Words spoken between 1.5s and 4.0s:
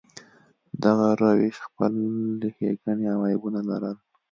خپلې ښېګڼې او عیبونه لرل.